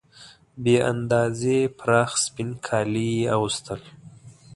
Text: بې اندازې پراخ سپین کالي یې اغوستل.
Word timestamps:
بې 0.63 0.75
اندازې 0.91 1.57
پراخ 1.79 2.11
سپین 2.25 2.49
کالي 2.65 3.07
یې 3.17 3.25
اغوستل. 3.35 3.81